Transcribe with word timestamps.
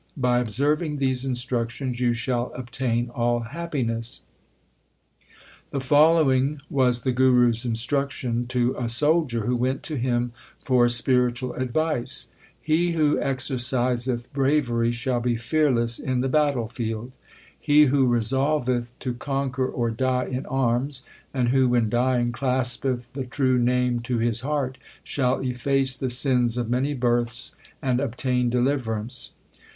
By 0.17 0.39
observing 0.39 0.97
these 0.97 1.25
instructions 1.25 1.99
you 1.99 2.11
shall 2.11 2.51
obtain 2.55 3.11
all 3.11 3.41
happiness/ 3.41 4.21
The 5.69 5.79
following 5.79 6.59
was 6.71 7.01
the 7.03 7.11
Guru 7.11 7.49
s 7.51 7.65
instruction 7.65 8.47
to 8.47 8.75
a 8.79 8.89
soldier 8.89 9.45
who 9.45 9.55
went 9.55 9.83
to 9.83 9.97
him 9.97 10.31
for 10.65 10.89
spiritual 10.89 11.53
advice: 11.53 12.31
He 12.59 12.93
who 12.93 13.19
exerciseth 13.19 14.33
bravery 14.33 14.91
shall 14.91 15.19
be 15.19 15.35
fearless 15.35 15.99
in 15.99 16.21
the 16.21 16.27
battlefield. 16.27 17.11
He 17.59 17.85
who 17.85 18.07
resolveth 18.09 18.97
to 19.01 19.13
conquer 19.13 19.67
or 19.67 19.91
die 19.91 20.25
in 20.25 20.47
arms, 20.47 21.03
and 21.31 21.49
who, 21.49 21.69
when 21.69 21.89
dying, 21.91 22.31
claspeth 22.31 23.05
the 23.13 23.25
True 23.27 23.59
Name 23.59 23.99
to 23.99 24.17
his 24.17 24.41
heart, 24.41 24.79
shall 25.03 25.41
efface 25.41 25.95
the 25.95 26.09
sins 26.09 26.57
of 26.57 26.71
many 26.71 26.95
births 26.95 27.55
and 27.83 27.99
obtain 27.99 28.49
deliverance. 28.49 29.33